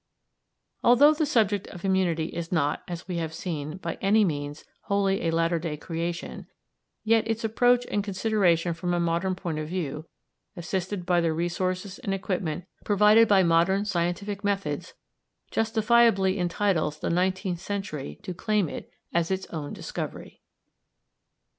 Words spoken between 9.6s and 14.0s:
view, assisted by the resources and equipment provided by modern